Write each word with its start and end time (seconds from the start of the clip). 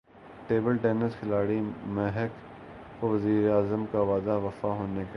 table 0.47 0.77
tennis 0.77 1.15
کھلاڑی 1.19 1.61
مہک 1.85 2.31
کو 2.99 3.09
وزیراعظم 3.09 3.85
کا 3.91 4.01
وعدہ 4.01 4.37
وفا 4.43 4.67
ہونے 4.67 4.79
کا 4.79 4.89
انتظار 4.89 5.09